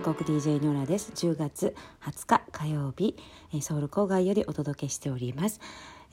[0.00, 1.12] 韓国 DJ ノラです。
[1.14, 3.16] 10月20日火曜日
[3.60, 5.60] ソウル郊外よりお届けしております。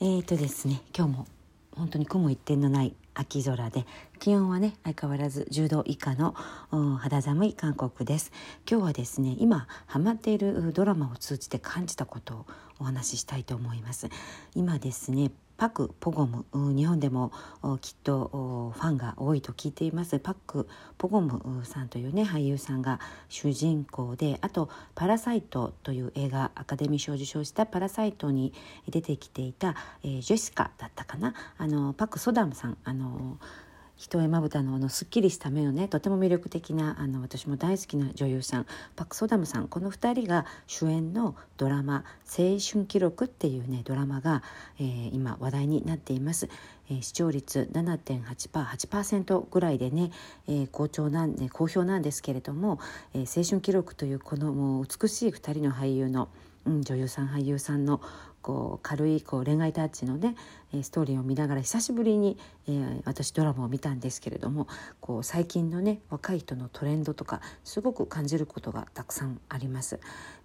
[0.00, 1.26] えーとですね今日も
[1.74, 3.86] 本当に雲一点のない秋空で
[4.18, 6.34] 気温はね相変わらず10度以下の
[6.98, 8.30] 肌寒い韓国です。
[8.70, 12.46] 今日はですね今ハマっているドラマを通じて感じたことを
[12.80, 14.10] お話ししたいと思います。
[14.54, 16.46] 今ですねパク・ポゴム。
[16.54, 17.32] 日本でも
[17.80, 20.20] きっとファンが多いと聞いています。
[20.20, 20.68] パク・
[20.98, 28.52] ポゴムさんというね俳優さんが主人公であと「パラサイト」という映画アカデミー賞を受賞した「パラサイト」に
[28.88, 31.34] 出てきていた、えー、ジェシカだったかな。
[31.58, 33.36] あのパク・ソダムさんあの
[33.98, 44.44] 一重まぶたのあのすっきりした目のねとても魅力的なあの私も大好きな女優さんパク・ソダムさんこの2人が主演のドラマ「青春記録」っていうねドラマが、
[44.78, 46.48] えー、今話題になっています。
[46.90, 50.10] えー、視聴率 7.8%8% ぐらいでね、
[50.46, 52.78] えー、好調なんで好評なんですけれども
[53.12, 56.28] 「えー、青春記録」というこのもう美しい2人の俳優の、
[56.68, 58.00] うん、女優さん俳優さんの
[58.42, 60.36] こう軽いこう恋愛タッチのね
[60.82, 62.38] ストーリーを見ながら久しぶりに、
[62.68, 64.68] えー、私ドラマを見たんですけれども
[65.00, 69.98] こう最近のね若い人のトレンドとかすごく感じることがたくさんあります。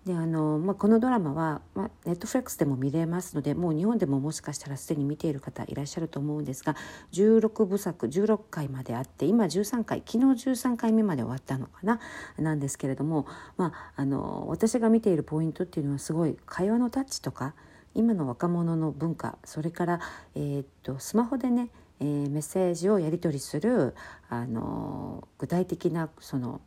[0.06, 6.76] であの、まあ、このドラマは、まあ、ネットフレックスでも見れますのでもう日本でももしかしたらすでに見ている方いらっしゃると思うんですが
[7.14, 12.00] 16部作16回まであって今13回昨日13回目まで終わったのかな
[12.38, 17.56] なんですけれども、まあ、あの私が見ているポイントっていうのはすごい会話のタッチとか
[17.96, 20.00] 今の若者の文化それから、
[20.36, 23.96] えー、っとスマホでね、えー、メッセージをやり取りする
[24.30, 26.60] あの具体的なその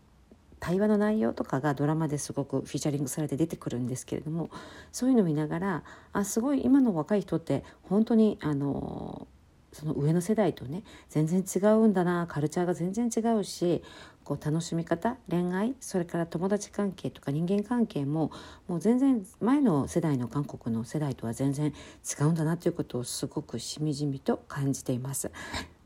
[0.66, 4.50] 対話の内容とかがドラマですごくフィーチャリングされて出てくるんですけれども
[4.90, 9.28] そういうのを見ながらあすごい今の若い人って本当にあの
[9.72, 13.84] その上の世代とね全然違うんだなカルチャーが全然違うし
[14.24, 18.32] こう楽しみ方恋愛それから友達関係とか人間関係も
[18.66, 21.72] もう全然前の世代の韓国の世代とは全然
[22.20, 25.30] 違うんだなということをすごくしみじみと感じています。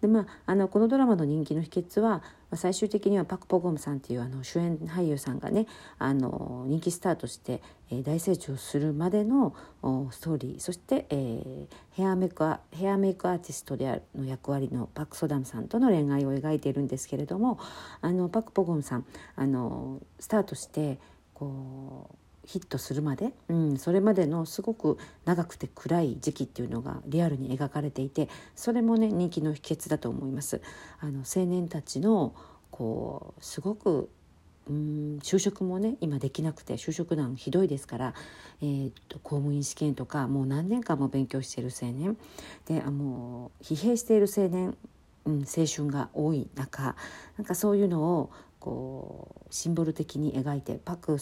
[0.00, 2.22] でまあ、あのこのドラマの人気の秘訣は
[2.54, 5.66] 最終的にはパク・ポゴムさんっていうあの主演俳優さんがね
[5.98, 9.54] あの人気スターとして、え、大成長するまでの
[10.10, 10.60] ストーリー。
[10.60, 17.58] そして、えー、ヘアメイクアヘアメイクアーティストであるの役割のパク・ソダムさんとの恋愛を描いているんですけれども
[18.00, 19.04] あのパク・ポゴムさん
[19.36, 20.98] あのスタートして
[21.34, 30.60] こうヒットするまで、うん、それまでのすごく長くて暗い時期っていうのがリアルに描かれていてそれもね人気の秘訣だと思います。
[31.00, 32.34] あの青年たちの
[32.70, 34.08] こうすごく
[34.68, 38.14] うん就職もね今できなくて就職難ひどいですから、
[38.62, 42.16] えー、と公務員試験とかもう何年間も勉強している青年
[42.66, 44.76] であもう疲弊している青年、
[45.24, 46.94] うん、青春が多い中
[47.36, 48.30] なんかそういうのを
[48.60, 51.18] こうシンボル的に描いてパク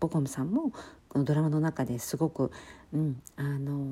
[0.00, 0.72] ボコムさんも
[1.08, 2.50] このドラマの中ですごく、
[2.92, 3.86] うん、あの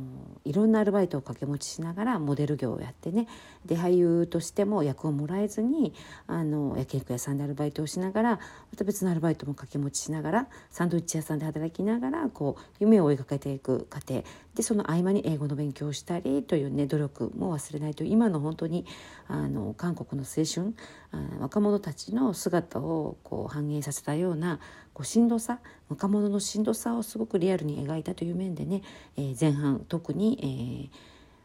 [0.44, 3.28] いろんなアルバイトを掛け持ちしながらモデル業をやってね。
[3.64, 5.94] で俳優としても役をもらえずに
[6.26, 8.40] あの焼肉屋さんでアルバイトをしながらま
[8.76, 14.24] た別のアルバイトも掛け持ちしながらサンドイッチ屋さんで働きながらこう夢を追いかけていく過程。
[14.56, 18.86] でその合間に英語の勉強をしたりというね努力も忘れないという今の本当に
[19.28, 20.74] あの韓国の青春
[21.12, 24.58] あ若者たちの姿をこう反映させたような
[24.92, 28.82] こうしんどさ若者のしんどさをすごくリアルに描いたという面でね、
[29.16, 30.98] えー、前半特に、えー、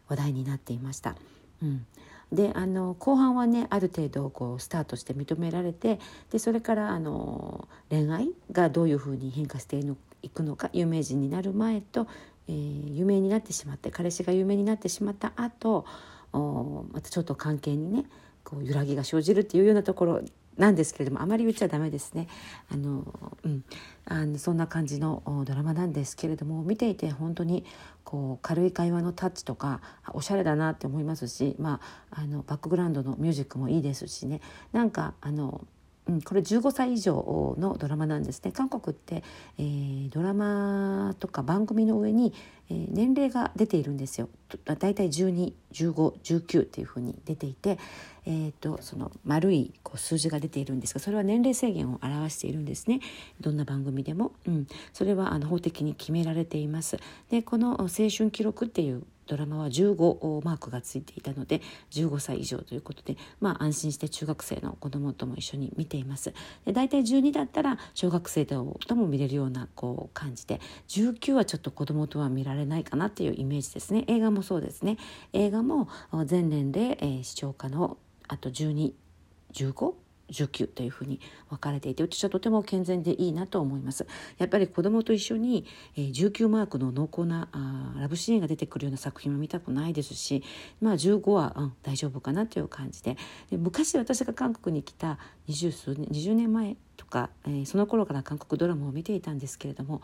[0.09, 1.15] 話題になっていました。
[1.61, 1.85] うん
[2.33, 5.99] であの後半はねある程度こうスタートして認められて
[6.31, 9.79] でそれからあの恋愛がどういうふうに変化して
[10.23, 12.07] いくのか有名人になる前と、
[12.47, 15.85] えー、有名になってしまって彼氏が有名になってしまった後
[16.33, 18.05] おまたちょっと関係にね
[18.43, 20.21] こう揺らぎが生じるっていうようなところ
[20.57, 22.27] なんですけれどもあまり言っちゃダメですね。
[22.71, 23.03] あの、
[23.43, 23.63] うん、
[24.05, 27.65] あのそんな感じのドラマなんですけれども見ていて本当に
[28.03, 29.81] こう軽い会話のタッチとか
[30.13, 31.79] おしゃれだなって思いますし、ま
[32.11, 34.41] あ、あのバックグラウンドのミュージックもいいですしね。
[34.71, 35.65] なんかあの
[36.07, 38.51] うん、これ15歳以上のドラマなんですね。
[38.51, 39.23] 韓国って、
[39.57, 42.33] えー、ドラマとか番組の上に、
[42.69, 44.27] えー、年齢が出ているんですよ。
[44.65, 47.79] だいたい121519っていうふうに出ていて、
[48.25, 52.99] えーと、その丸いこう数字が出ているんですがそれは年齢制限を表しているんですね。
[53.39, 56.97] どんな番組でも、うん、それはあの法的に決められています。
[57.29, 61.61] でこの「青春記録」っていうドラマは15マークがついていたので
[61.91, 66.33] 15歳以上ということで、まあ、安心して中学生の子どもとも一緒に見ています。
[66.65, 74.05] で大体12だったら小学生とも見れるようなこう感じで19はちょっと子どもとは見られないかなっていうイメージですね。
[74.07, 74.97] 映画もそうですね。
[75.33, 75.87] 映画も
[76.25, 77.97] 全年齢、えー、視聴可能。
[78.27, 84.07] あと1215 19というふうに分かれていて私はとても健全でいいなと思います。
[84.37, 85.65] やっぱり子供と一緒に、
[85.95, 90.43] えー、19マークの濃厚なあラブシーンが出てくるような作品は見たくないですし、
[90.81, 93.17] まあ、15は、うん、大丈夫かなという感じで。
[93.49, 100.01] で昔私が韓国に来た20数年20年前とか、えー、その頃から韓国ドラマを見ていたんですけれども、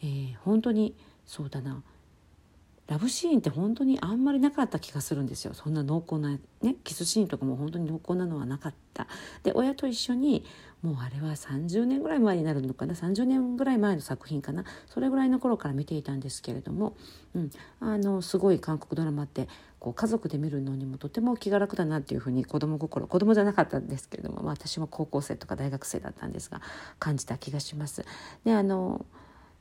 [0.00, 0.94] えー、本当に
[1.26, 1.82] そうだな。
[2.86, 5.54] ラブシーンって本当にあんまりなかった気がするんですよ。
[5.54, 9.08] そんな濃厚な、ね、キスシーンとかも本当に濃厚なのはなかった。
[9.42, 10.44] で親と一緒に
[10.82, 14.64] もうあれは30年ぐらい前になるのかな？30年ぐらい前の作品かな？
[14.86, 16.96] それぐらいの頃から見ていたんですけれども、
[17.34, 17.50] うん、
[17.80, 19.48] あのすごい韓国ドラマって
[19.80, 26.60] こう家族で見るのにもとても気が楽だなっていうふうに子供心子供じゃなかったんですけれども、まあ、私も高校生とか大学生だったんですが
[27.00, 28.04] 感じた気がします。
[28.44, 29.04] であの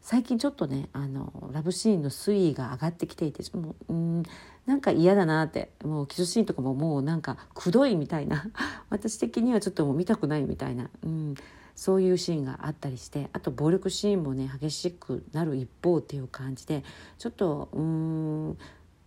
[0.06, 4.24] 最近ちょっとねあのラブシーンの水位が上がってきていてもううん
[4.68, 8.46] なんか嫌だなってもうキスシーンとかももうなんかくどいみたいな。
[8.92, 11.34] 私的にはちょっともう見たくないみたいな、うん、
[11.76, 16.84] そういうシーンがあったりしてあと暴力シーンもね激しくなる一方っていう感じで
[17.18, 18.58] ちょっとうん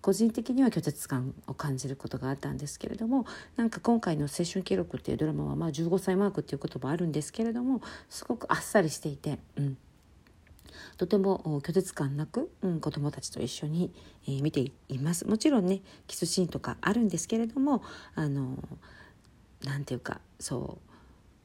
[0.01, 3.25] 個人的には拒絶感を感じることがあったんですけれども
[3.55, 9.79] なんか今回の「青春記録」っていうドラマは、まあ、15歳マークっていう言葉あるんですけれどもすごくあっさりしていて、うん、
[10.99, 13.93] とても拒絶感なく、うん、子どもたちと一緒に、
[14.27, 15.27] えー、見ています。
[15.27, 17.83] もちろんねキスシーンとかあるんですけれども
[18.15, 18.59] あの
[19.65, 20.88] なんていうかそう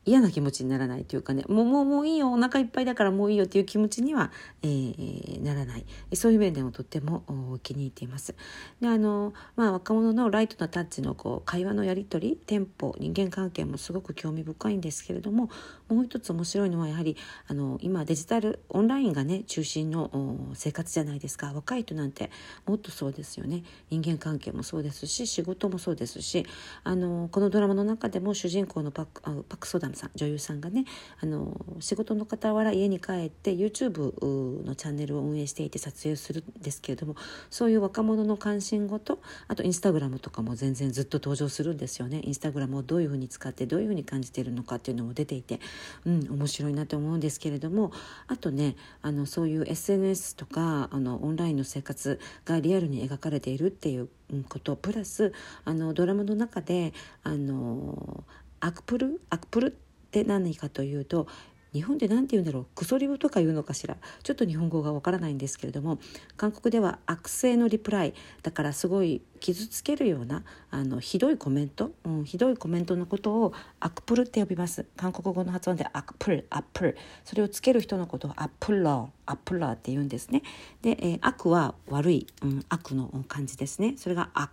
[0.05, 1.43] 嫌な気持ちにならないというかね。
[1.47, 2.31] もうもうもういいよ。
[2.31, 3.45] お腹いっぱいだからもういいよ。
[3.45, 5.85] っていう気持ちには、えー、ならない。
[6.13, 7.23] そういう面でもとっても
[7.63, 8.35] 気に入っています。
[8.81, 15.49] であのまあ、若者のライトなタッチのこう会話のやり取りテンポ人間関係もすごく興味深いんですけれども
[15.87, 17.15] もう一つ面白いのはやはり
[17.47, 21.53] あの今デジタルオンラインがね中心の生活じゃないですか。
[21.53, 22.31] 若い人なんて
[22.65, 23.63] もっとそうですよね。
[23.89, 26.45] 人間関係もそうですし仕事もそうですし
[26.83, 30.85] あのこのドラマの中でも主人公のパクパクソダムさん女優さんがね
[31.21, 37.15] あの仕事の傍ら家に帰って YouTube のチャンネルを運営していて撮影するんですけれども
[37.49, 42.21] そういう若者の関心事あとインスタグラムとかも全然ずっと登場するんですよね。
[42.23, 45.59] インスタグラムをどういうふうに使ってどういうふうに感じているのかっていうのも出ていて、
[46.05, 47.91] うん、面白いなと思うんですけれども
[48.27, 54.09] あとねあのそういう SNS とかあのオンラインの生活がリアルに描かれているっていう
[54.49, 55.33] ことプラス
[55.65, 56.93] あのドラマの中で
[57.23, 58.23] あの
[58.59, 59.77] アクプルアクプル
[60.13, 61.25] って何かというと
[61.73, 63.97] 日本で何て言うんだろうクソリブとか言うのかしら。
[64.21, 65.97] ちょっと日本語がわからないんですけれども
[66.37, 68.13] 韓国では悪性のリプライ。
[68.43, 74.85] だからすごい傷つけるようなあのひどいコメント、うん、ひどいコメントのことを악플 って呼びます。
[74.95, 76.97] 韓国語の発音で악플 악플。
[77.25, 80.43] それをつける人のことを악플러 악플러 って言うんですね。
[80.83, 83.95] で、えー、악 は悪い、うん、悪の漢字ですね。
[83.97, 84.51] それが悪。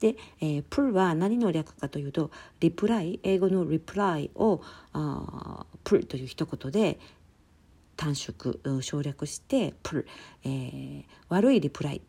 [0.00, 2.30] で、えー、플 は何の略かというと
[2.60, 4.60] リプライ英語のリプライを
[4.92, 6.98] あ 플 という一言で
[7.96, 10.08] 短縮省略してプル、
[10.44, 12.02] えー、悪いリプライ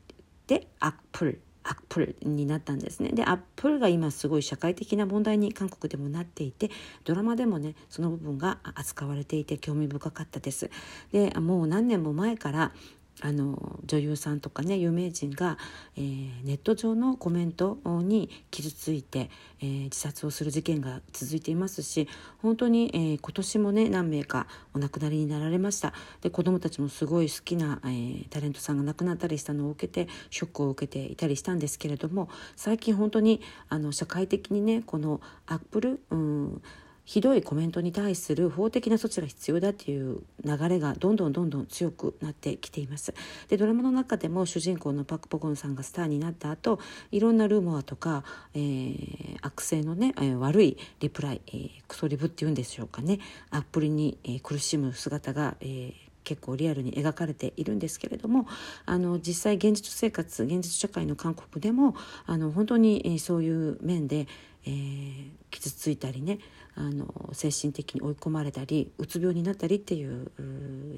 [0.47, 1.41] でアップル。
[1.63, 3.09] アップルになったんですね。
[3.09, 6.71] でアップルが今すごい社会的な問題に韓国でもなっていて
[7.03, 10.71] ドラマでもねその部分が扱われていて興味深かったです。
[11.11, 12.71] でもう何年も前から
[13.19, 15.57] あの女優さんとかね有名人が、
[15.95, 19.29] えー、ネット上のコメントに傷ついて、
[19.59, 22.07] えー、自殺をする事件が続いていますし
[22.41, 25.93] 本当に、えー、今年もね何名かお亡くなりになられました。
[26.21, 36.61] で子どもたちもすごい好きな、えー、タレントさんが亡くなったりしたのを受けてショックを受けていたりしたんですけれども最近本当にあの社会的にねこのアップル、うん
[37.03, 43.13] ひどいコメントに対する法的な措置が必要だという流れがどんどんどんどん強くなってきています。
[43.49, 46.79] でドラマの中でも主人公のパク・ポゴンさんがスターになった後
[47.11, 53.19] いろんなルーモアとか、えー、悪性のね、えー、悪いリプライ、えー、クソリブっていうんでしょうかね。
[53.49, 55.93] アップルに、えー、苦しむ姿が、えー、
[56.23, 58.47] 結構リアルに描かれているんですけれども
[58.85, 64.27] あの実際現実生活現実社会の韓国でもあの本当に、えー、そういう面で、
[64.65, 66.39] えー、傷ついたりね
[66.75, 70.31] あの精神的に追い込まれたりうつ病になったりっていう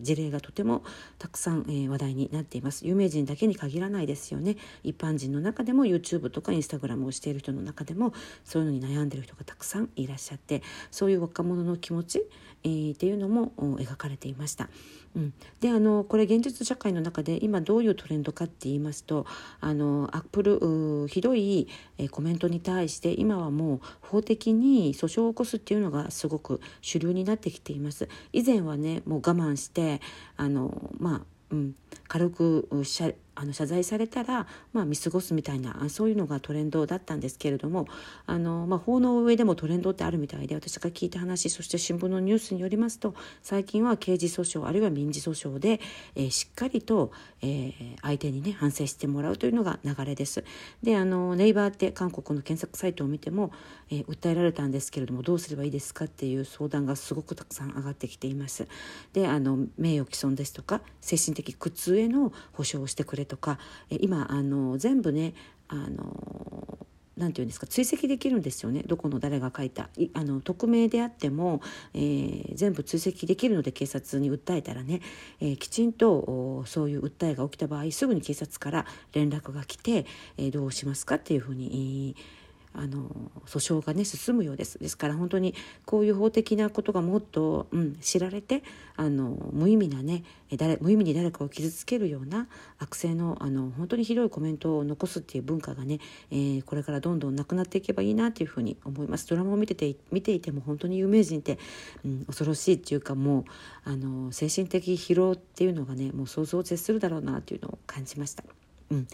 [0.01, 0.83] 事例がとても
[1.17, 2.85] たくさん、えー、話題になっています。
[2.85, 4.57] 有名人だけに限らないですよね。
[4.83, 8.13] 一般人の中でも YouTube とか Instagram をしている人の中でも
[8.43, 10.61] そういうのに悩んでる人がたくさんいらっしゃって
[10.91, 12.23] そういう若者の気持ち、
[12.63, 14.69] えー、っていうのも描かれていました。
[15.15, 19.27] うん、であのこれ現実社会の中で今どういうトレンドかって言いますと
[19.61, 21.67] あのアップルひどい、
[21.99, 28.09] えー、コメントに対して今はもう法的に訴訟を起こすっていうのがすごく主流になってきています。
[28.31, 30.01] 以前はねもう我慢して
[30.35, 31.21] あのまあ
[31.53, 31.75] うん、
[32.07, 37.87] 軽く謝あの謝罪されたら、まあ、見過ごすみたいなそういうのがトレンドだったんですけれども
[38.25, 45.79] あの、まあ、法の上でもトレンドってあるみたいで私が聞いた話そして新聞のニュースによりますと最近は刑事訴訟あるいは民事訴訟で、
[46.15, 47.11] えー、しっかりと、
[47.41, 50.43] えー、相手にね反省してもらうというのが流れです。
[50.81, 53.51] であのネイバーって韓国の検索サイトを見ても、
[53.89, 58.67] えー、訴えられたんですけれどもどうすればいいですかっていう相談がすごくたくさん上がってきています。
[59.13, 65.33] であの名誉毀損ですとか精神的苦痛への保障をしてくれとか今あの全部ね
[65.67, 66.77] あの
[67.17, 68.81] なていうんですか追跡できるんですよね。
[68.87, 69.89] どこの誰が書いた。
[70.13, 71.61] あの匿名であっても、
[71.93, 75.01] えー、全部追跡できるので警察に訴えたらね、
[75.39, 82.42] えー、きちんとそういう訴えが起きた場合すぐに警察から連絡が来て、えー、どうしますかっていうふうに、えー
[82.73, 83.09] あの
[83.45, 84.79] 訴訟がね進むようです。
[84.79, 85.53] ですから本当に
[85.85, 88.63] こういう法的なことがもっと、うん、知られて
[88.95, 90.23] あの無意味なね
[90.57, 92.47] 誰無意味に誰かを傷つけるような
[92.79, 95.99] 悪性のあの本当にひどいコメントを残すっていう文化がね、
[96.31, 99.27] えー、これからどんどんなくなっていけばいいなというふうに思います。
[99.27, 101.59] ドラマを見てて見ていても本当に有名人って、
[102.03, 103.43] うん、恐ろしいっていうかもう
[103.85, 108.43] あの精神的疲労っていうのがねもう想像を絶するだろうなというのを感じました。
[108.91, 109.07] うん、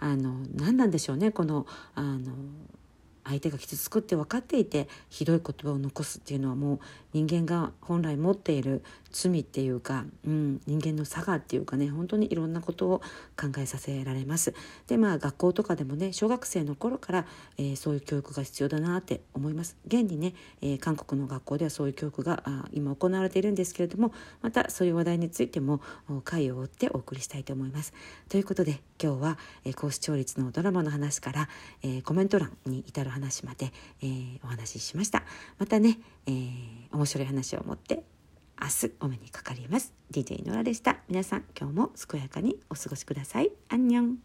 [0.00, 2.32] あの何なんでしょうねこのあの
[3.28, 6.78] 相手が傷つくって分かっていてひどい言葉を残すっていうのはもう
[7.12, 13.00] 人間が本来持っている罪っていうか、うん、人間の差がっていうかね本当にいろんなことを
[13.40, 14.54] 考えさせられます。
[14.86, 17.26] でまあ学校とかでもね小学生の頃から、
[17.58, 19.76] えー、そういう教育が必要だなって思います。
[19.86, 25.80] 現にね、えー、韓国の学校ではそういう教育があ今行われているんですけれどもまたそういう話題についても
[26.24, 27.92] 回を追ってお送りしたいと思います。
[28.28, 31.48] ということで今日は、えー、高視聴率のドラマの話から、
[31.82, 33.72] えー、コメント欄に至る話まで、
[34.02, 35.22] えー、お話ししました。
[35.58, 36.52] またね、えー、
[36.92, 38.02] 面白い話を持って
[38.60, 39.92] 明日お目にかかります。
[40.10, 40.98] DJ ノラでした。
[41.08, 43.52] 皆さん今日も健やかにお過ごしください。
[43.68, 44.18] アンニョン。